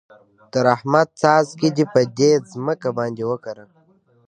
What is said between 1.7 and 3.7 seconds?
دې په دې ځمکه باندې وکره.